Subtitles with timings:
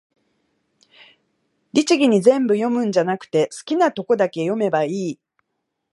[1.73, 5.19] 律儀に全部読むんじゃなくて、好きなとこだけ読めばいい